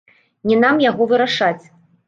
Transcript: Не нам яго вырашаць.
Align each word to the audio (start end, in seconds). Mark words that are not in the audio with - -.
Не 0.51 0.57
нам 0.63 0.81
яго 0.85 1.09
вырашаць. 1.13 1.63